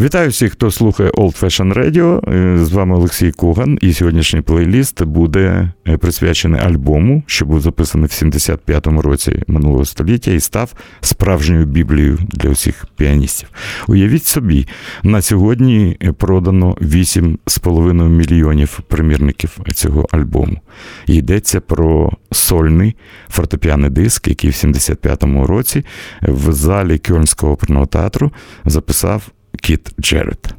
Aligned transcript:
Вітаю 0.00 0.30
всіх, 0.30 0.52
хто 0.52 0.70
слухає 0.70 1.10
Old 1.10 1.42
Fashion 1.42 1.74
Radio. 1.74 2.20
З 2.64 2.72
вами 2.72 2.96
Олексій 2.96 3.32
Коган, 3.32 3.78
і 3.80 3.92
сьогоднішній 3.92 4.40
плейліст 4.40 5.02
буде 5.02 5.72
присвячений 6.00 6.60
альбому, 6.60 7.22
що 7.26 7.46
був 7.46 7.60
записаний 7.60 8.06
в 8.06 8.10
75-му 8.10 9.02
році 9.02 9.42
минулого 9.46 9.84
століття 9.84 10.30
і 10.30 10.40
став 10.40 10.72
справжньою 11.00 11.66
біблією 11.66 12.18
для 12.28 12.50
усіх 12.50 12.86
піаністів. 12.96 13.48
Уявіть 13.88 14.26
собі, 14.26 14.68
на 15.02 15.22
сьогодні 15.22 15.98
продано 16.18 16.76
8,5 16.80 18.08
мільйонів 18.08 18.80
примірників 18.88 19.58
цього 19.74 20.06
альбому. 20.10 20.60
Йдеться 21.06 21.60
про 21.60 22.12
сольний 22.32 22.96
фортепіаний 23.28 23.90
диск, 23.90 24.28
який 24.28 24.50
в 24.50 24.52
75-му 24.52 25.46
році 25.46 25.84
в 26.22 26.52
залі 26.52 26.98
Кьольнського 26.98 27.52
оперного 27.52 27.86
театру 27.86 28.32
записав. 28.64 29.30
Кіт 29.60 29.94
Джерет. 30.00 30.54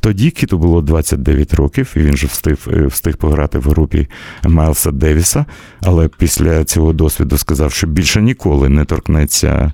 Тоді 0.00 0.30
Кіту 0.30 0.58
було 0.58 0.82
29 0.82 1.54
років, 1.54 1.92
і 1.96 1.98
він 1.98 2.14
вже 2.14 2.26
встиг 2.26 2.56
встиг 2.86 3.16
пограти 3.16 3.58
в 3.58 3.62
групі 3.62 4.08
Майлса 4.44 4.90
Девіса, 4.90 5.44
але 5.82 6.08
після 6.08 6.64
цього 6.64 6.92
досвіду 6.92 7.38
сказав, 7.38 7.72
що 7.72 7.86
більше 7.86 8.22
ніколи 8.22 8.68
не 8.68 8.84
торкнеться 8.84 9.72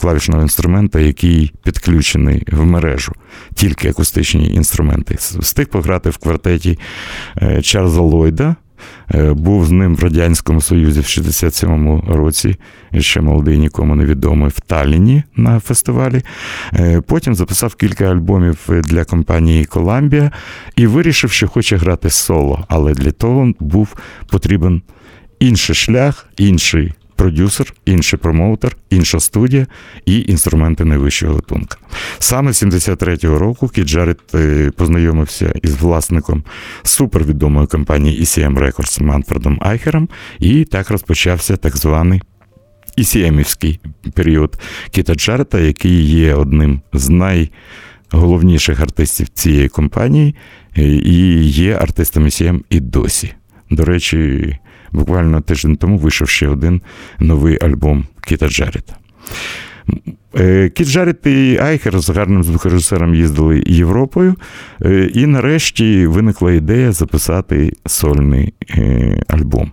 клавішного 0.00 0.42
інструмента, 0.42 1.00
який 1.00 1.52
підключений 1.64 2.42
в 2.52 2.64
мережу, 2.64 3.12
тільки 3.54 3.88
акустичні 3.88 4.54
інструменти. 4.54 5.14
Встиг 5.14 5.66
пограти 5.66 6.10
в 6.10 6.16
квартеті 6.16 6.78
Чарльза 7.62 8.00
Ллойда, 8.00 8.56
був 9.14 9.66
з 9.66 9.70
ним 9.70 9.96
в 9.96 10.00
Радянському 10.00 10.60
Союзі 10.60 11.00
в 11.00 11.02
67-му 11.02 12.04
році, 12.08 12.56
ще 12.98 13.20
молодий, 13.20 13.58
нікому 13.58 13.94
невідомий, 13.94 14.48
в 14.48 14.60
Талліні 14.60 15.22
на 15.36 15.60
фестивалі. 15.60 16.22
Потім 17.06 17.34
записав 17.34 17.74
кілька 17.74 18.04
альбомів 18.04 18.58
для 18.68 19.04
компанії 19.04 19.64
Columbia 19.64 20.30
і 20.76 20.86
вирішив, 20.86 21.30
що 21.30 21.48
хоче 21.48 21.76
грати 21.76 22.10
соло, 22.10 22.64
але 22.68 22.94
для 22.94 23.10
того 23.10 23.52
був 23.60 23.96
потрібен 24.30 24.82
інший 25.40 25.74
шлях, 25.74 26.28
інший 26.36 26.92
продюсер, 27.16 27.74
інший 27.84 28.18
промоутер, 28.18 28.76
інша 28.90 29.20
студія 29.20 29.66
і 30.06 30.20
інструменти 30.20 30.84
найвищого 30.84 31.34
гатунка. 31.34 31.76
Саме 32.18 32.50
73-го 32.50 33.38
року 33.38 33.68
Кіт 33.68 33.86
Джарретт 33.86 34.18
познайомився 34.76 35.52
із 35.62 35.74
власником 35.74 36.44
супервідомої 36.82 37.66
компанії 37.66 38.20
ECM 38.20 38.58
Records 38.58 39.02
Манфредом 39.02 39.58
Айхером, 39.60 40.08
і 40.38 40.64
так 40.64 40.90
розпочався 40.90 41.56
так 41.56 41.76
званий 41.76 42.22
ECM-івський 42.98 43.80
період 44.14 44.58
Кіта 44.90 45.14
Джарета, 45.14 45.60
який 45.60 46.04
є 46.04 46.34
одним 46.34 46.80
з 46.92 47.08
найголовніших 48.12 48.80
артистів 48.80 49.28
цієї 49.28 49.68
компанії, 49.68 50.34
і 50.76 51.44
є 51.44 51.74
артистом 51.74 52.24
ECM 52.24 52.60
і 52.70 52.80
досі. 52.80 53.32
До 53.70 53.84
речі, 53.84 54.58
буквально 54.96 55.40
тиждень 55.40 55.76
тому 55.76 55.98
вийшов 55.98 56.28
ще 56.28 56.48
один 56.48 56.82
новий 57.18 57.58
альбом 57.62 58.06
Кіта 58.20 58.48
Джарета. 58.48 58.94
Кіт 60.74 60.88
Джарет 60.88 61.26
і 61.26 61.58
Айхер 61.62 62.00
з 62.00 62.10
гарним 62.10 62.44
звукорежисером 62.44 63.14
їздили 63.14 63.62
Європою, 63.66 64.34
і 65.14 65.26
нарешті 65.26 66.06
виникла 66.06 66.52
ідея 66.52 66.92
записати 66.92 67.72
сольний 67.86 68.54
альбом. 69.28 69.72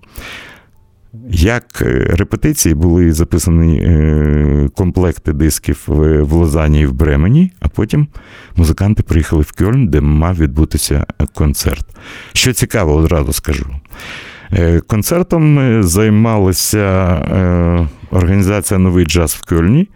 Як 1.29 1.81
репетиції 2.09 2.75
були 2.75 3.13
записані 3.13 3.87
комплекти 4.75 5.33
дисків 5.33 5.83
в 5.87 6.33
Лозані 6.33 6.81
і 6.81 6.85
в 6.85 6.93
Бремені, 6.93 7.51
а 7.59 7.67
потім 7.67 8.07
музиканти 8.55 9.03
приїхали 9.03 9.41
в 9.41 9.51
Кьольн, 9.51 9.87
де 9.87 10.01
мав 10.01 10.37
відбутися 10.37 11.05
концерт. 11.33 11.85
Що 12.33 12.53
цікаво, 12.53 12.95
одразу 12.95 13.33
скажу. 13.33 13.65
Концертом 14.87 15.83
займалася 15.83 16.85
організація 18.11 18.79
Новий 18.79 19.05
джаз 19.05 19.33
в 19.33 19.49
Кьольні, 19.49 19.89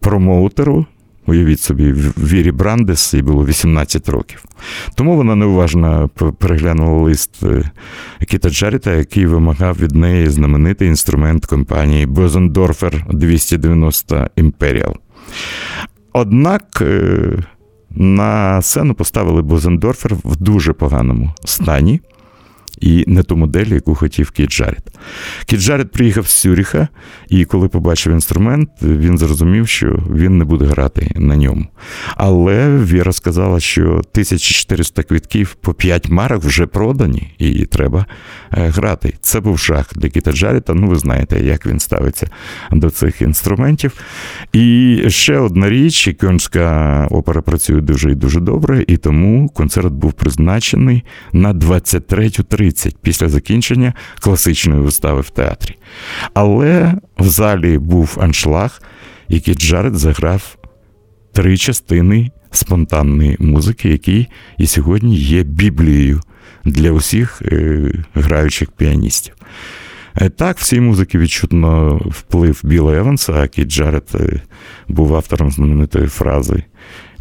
промоутеру. 0.00 0.86
Уявіть 1.26 1.60
собі, 1.60 1.92
Вірі 2.18 2.52
Брандес, 2.52 3.14
їй 3.14 3.22
було 3.22 3.46
18 3.46 4.08
років. 4.08 4.44
Тому 4.94 5.16
вона 5.16 5.34
неуважно 5.34 6.10
переглянула 6.38 7.02
лист 7.02 7.42
Кіта 8.28 8.50
Джарретта, 8.50 8.92
який 8.92 9.26
вимагав 9.26 9.76
від 9.78 9.94
неї 9.94 10.28
знаменитий 10.28 10.88
інструмент 10.88 11.46
компанії 11.46 12.06
Бозендорфер 12.06 13.04
290 13.10 14.28
Imperial. 14.36 14.94
Однак 16.12 16.82
на 17.90 18.62
сцену 18.62 18.94
поставили 18.94 19.42
Бозендорфер 19.42 20.14
в 20.24 20.36
дуже 20.36 20.72
поганому 20.72 21.32
стані. 21.44 22.00
І 22.80 23.04
не 23.06 23.22
ту 23.22 23.36
модель, 23.36 23.66
яку 23.66 23.94
хотів 23.94 24.30
Кіт 24.30 24.50
Джарретт. 24.50 24.82
Кіт 25.46 25.60
Джарретт 25.60 25.92
приїхав 25.92 26.26
з 26.26 26.30
Цюріха, 26.30 26.88
і 27.28 27.44
коли 27.44 27.68
побачив 27.68 28.12
інструмент, 28.12 28.70
він 28.82 29.18
зрозумів, 29.18 29.68
що 29.68 29.98
він 30.10 30.38
не 30.38 30.44
буде 30.44 30.64
грати 30.64 31.10
на 31.16 31.36
ньому. 31.36 31.66
Але 32.16 32.78
Віра 32.78 33.12
сказала, 33.12 33.60
що 33.60 33.82
1400 33.82 35.02
квітків 35.02 35.54
по 35.54 35.74
5 35.74 36.08
марок 36.08 36.44
вже 36.44 36.66
продані, 36.66 37.34
і 37.38 37.66
треба 37.66 38.06
грати. 38.50 39.14
Це 39.20 39.40
був 39.40 39.58
жах 39.58 39.90
для 39.94 40.08
Кіта 40.08 40.32
Джарета. 40.32 40.74
Ну, 40.74 40.86
ви 40.86 40.96
знаєте, 40.96 41.40
як 41.40 41.66
він 41.66 41.80
ставиться 41.80 42.26
до 42.72 42.90
цих 42.90 43.22
інструментів. 43.22 43.92
І 44.52 44.98
ще 45.08 45.38
одна 45.38 45.70
річ: 45.70 46.14
Кьонська 46.20 47.08
опера 47.10 47.42
працює 47.42 47.80
дуже 47.80 48.10
і 48.10 48.14
дуже 48.14 48.40
добре, 48.40 48.84
і 48.88 48.96
тому 48.96 49.48
концерт 49.48 49.92
був 49.92 50.12
призначений 50.12 51.02
на 51.32 51.54
23.30 51.54 52.63
після 53.02 53.28
закінчення 53.28 53.92
класичної 54.20 54.80
вистави 54.80 55.20
в 55.20 55.30
театрі. 55.30 55.76
Але 56.34 56.94
в 57.18 57.28
залі 57.28 57.78
був 57.78 58.18
аншлаг, 58.20 58.82
який 59.28 59.54
Джарретт 59.54 59.96
заграв 59.96 60.56
три 61.32 61.56
частини 61.56 62.30
спонтанної 62.50 63.36
музики, 63.38 63.88
який 63.88 64.28
і 64.58 64.66
сьогодні 64.66 65.16
є 65.16 65.42
біблією 65.42 66.20
для 66.64 66.90
усіх 66.90 67.42
граючих 68.14 68.70
піаністів. 68.70 69.34
Так, 70.36 70.58
в 70.58 70.64
цій 70.64 70.80
музиці 70.80 71.18
відчутно 71.18 71.96
вплив 72.06 72.60
Біла 72.64 72.96
Еванса, 72.96 73.32
а 73.32 73.46
Кіт 73.48 73.68
Джарретт 73.68 74.10
був 74.88 75.16
автором 75.16 75.50
знаменитої 75.50 76.06
фрази, 76.06 76.62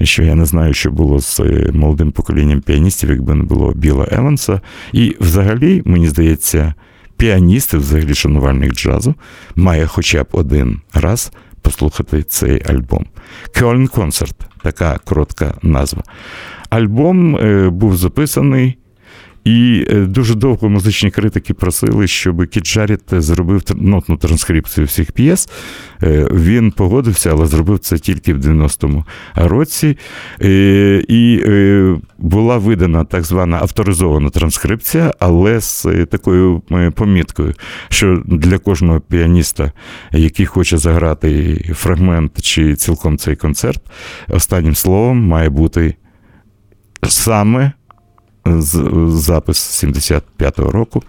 що 0.02 0.24
я 0.24 0.36
не 0.36 0.46
знаю, 0.46 0.74
що 0.74 0.92
було 0.92 1.20
з 1.20 1.40
молодим 1.74 2.12
поколінням 2.12 2.62
піаністів, 2.62 3.10
якби 3.10 3.36
не 3.36 3.44
було 3.44 3.74
Біла 3.74 4.08
Еванса. 4.12 4.62
І 4.92 5.16
взагалі, 5.20 5.82
мені 5.86 6.08
здається, 6.08 6.74
піаніст, 7.18 7.74
взагалі 7.74 8.14
шанувальник 8.14 8.74
джазу, 8.74 9.16
має 9.56 9.88
хоча 9.88 10.24
б 10.24 10.28
один 10.32 10.82
раз 10.94 11.32
послухати 11.62 12.24
цей 12.24 12.62
альбом. 12.70 13.06
Кьольн 13.60 13.88
Концерт 13.88 14.36
така 14.62 15.00
коротка 15.06 15.54
назва. 15.62 16.04
Альбом 16.70 17.38
був 17.72 17.98
записаний. 17.98 18.78
І 19.44 19.86
дуже 19.90 20.36
довго 20.36 20.70
музичні 20.70 21.12
критики 21.12 21.54
просили, 21.54 22.08
щоб 22.08 22.48
Кіт 22.48 22.64
Джаред 22.64 23.02
зробив 23.12 23.64
нотну 23.76 24.18
транскрипцію 24.18 24.88
всіх 24.88 25.12
п'єс. 25.12 25.50
Він 26.32 26.72
погодився, 26.72 27.32
але 27.32 27.46
зробив 27.46 27.80
це 27.80 27.98
тільки 27.98 28.34
в 28.34 28.38
90-му 28.38 29.06
році. 29.36 29.98
І 31.08 31.44
була 32.18 32.58
видана 32.58 33.04
так 33.06 33.24
звана 33.24 33.58
авторизована 33.58 34.30
транскрипція, 34.30 35.14
але 35.20 35.62
з 35.62 36.06
такою 36.06 36.62
поміткою, 36.96 37.54
що 37.90 38.24
для 38.26 38.58
кожного 38.58 39.00
піаніста, 39.00 39.72
який 40.12 40.46
хоче 40.46 40.78
заграти 40.78 41.56
фрагмент 41.76 42.42
чи 42.42 42.76
цілком 42.76 43.18
цей 43.18 43.36
концерт, 43.36 43.82
останнім 44.28 44.76
словом 44.76 45.28
має 45.28 45.50
бути 45.50 45.96
саме 47.10 47.72
запис 48.46 49.84
75-го 49.84 50.72
року, 50.72 51.04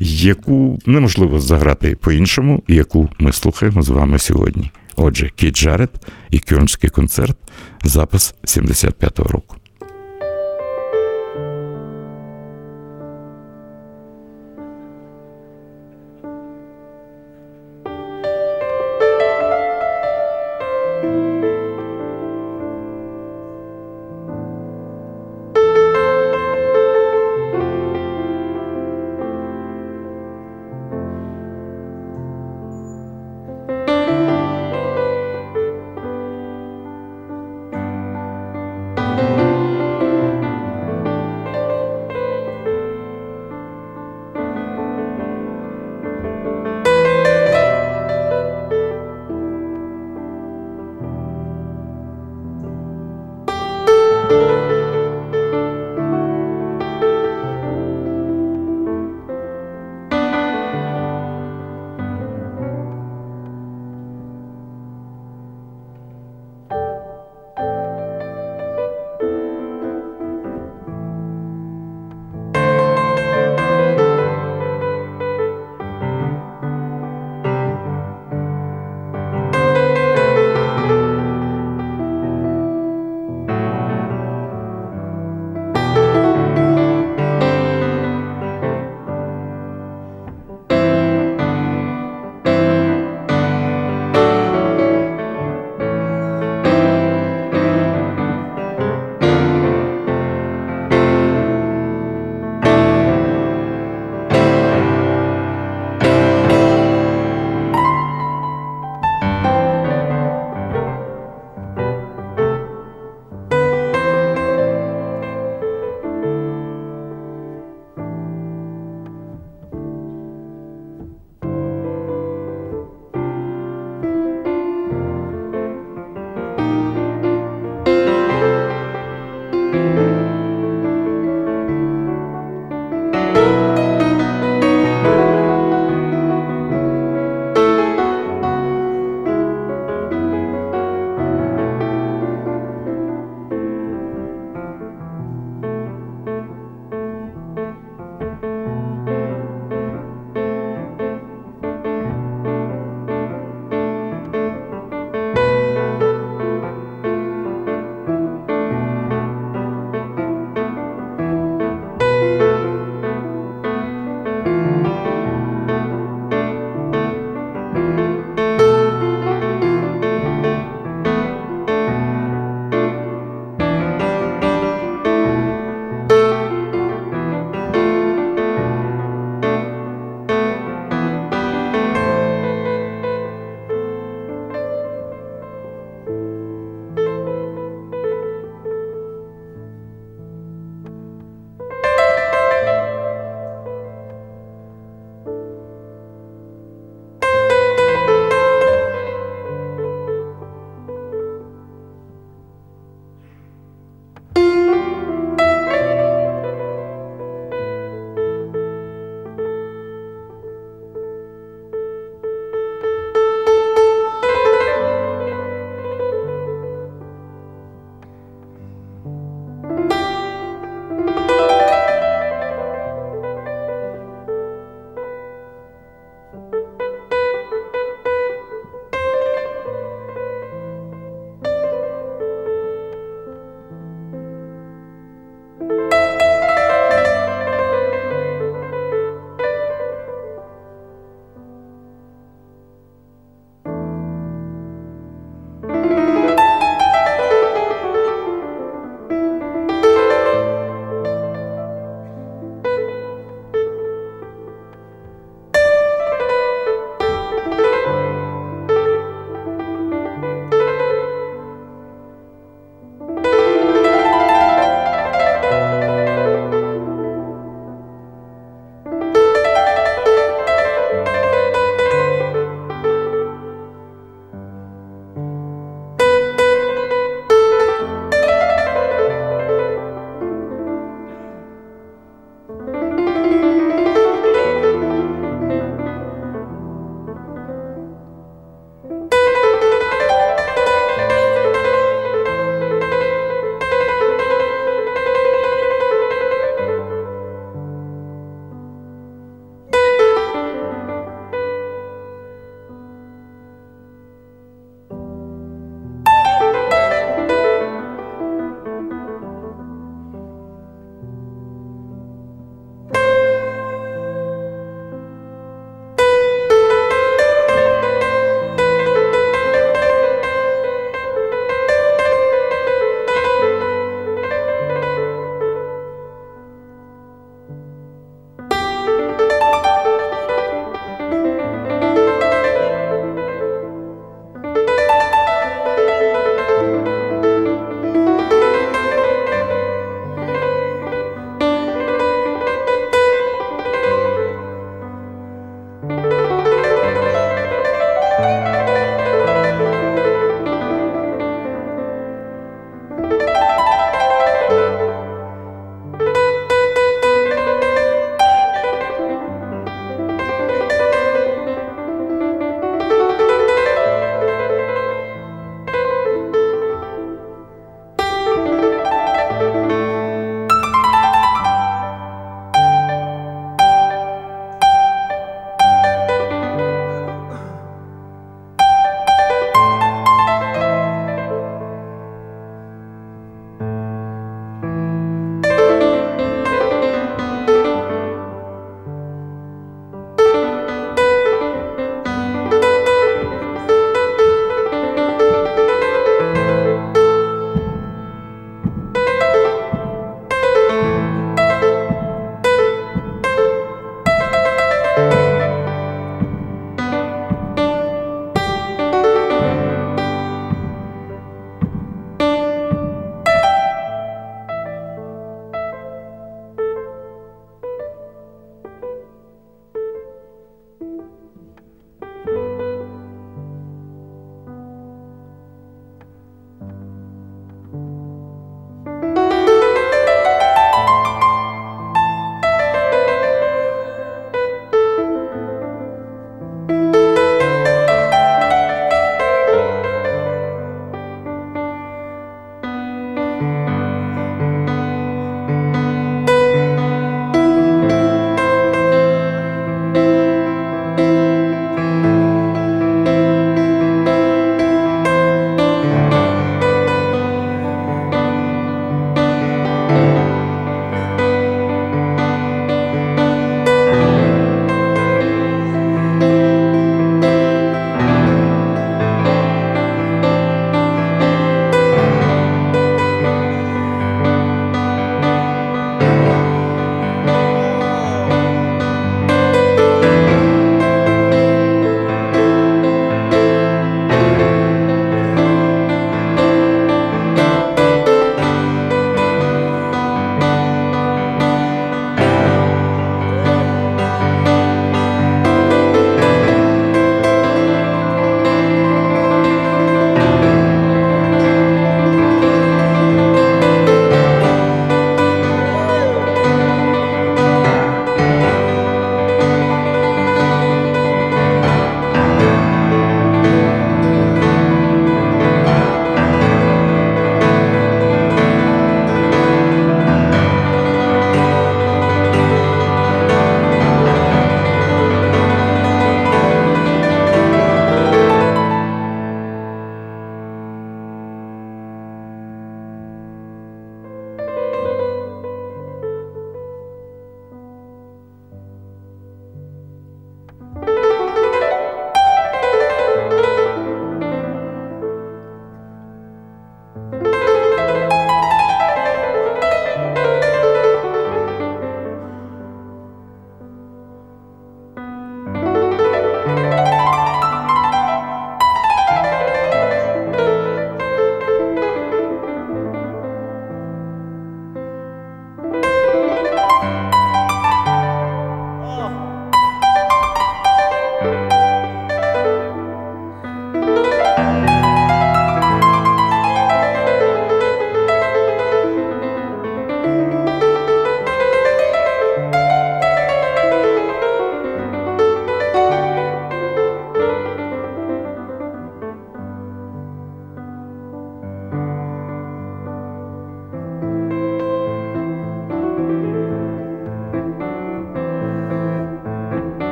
яку 0.00 0.78
неможливо 0.86 1.40
заграти 1.40 1.96
по-іншому, 1.96 2.62
яку 2.68 3.08
ми 3.18 3.32
слухаємо 3.32 3.82
з 3.82 3.88
вами 3.88 4.18
сьогодні. 4.18 4.70
Отже, 4.96 5.30
Кіт 5.36 5.56
Джаред 5.56 5.90
і 6.30 6.38
Кьонський 6.38 6.90
концерт, 6.90 7.36
запис 7.84 8.34
75-го 8.44 9.28
року. 9.28 9.56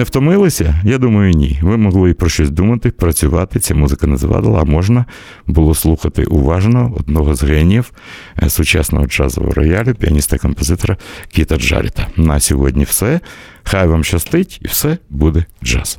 Не 0.00 0.04
втомилися? 0.04 0.74
Я 0.84 0.98
думаю, 0.98 1.32
ні. 1.32 1.58
Ви 1.62 1.76
могли 1.76 2.10
і 2.10 2.14
про 2.14 2.28
щось 2.28 2.50
думати, 2.50 2.90
працювати. 2.90 3.58
Ця 3.58 3.74
музика 3.74 4.06
не 4.06 4.16
завадила, 4.16 4.60
а 4.60 4.64
можна 4.64 5.04
було 5.46 5.74
слухати 5.74 6.24
уважно 6.24 6.92
одного 6.96 7.34
з 7.34 7.42
геніїв 7.42 7.92
е, 8.42 8.50
сучасного 8.50 9.06
джазового 9.06 9.52
роялю, 9.52 9.94
піаніста-композитора 9.94 10.96
Кіта 11.28 11.56
Джаріта. 11.56 12.06
На 12.16 12.40
сьогодні 12.40 12.84
все. 12.84 13.20
Хай 13.62 13.86
вам 13.86 14.04
щастить, 14.04 14.58
і 14.62 14.68
все 14.68 14.98
буде 15.10 15.44
джаз. 15.64 15.98